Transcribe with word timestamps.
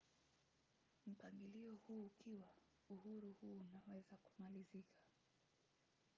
mpangilio 1.07 1.75
huu 1.87 2.05
ukiwa 2.05 2.47
uhuru 2.89 3.33
huu 3.41 3.59
unaweza 3.73 4.17
kumalizika 4.23 4.99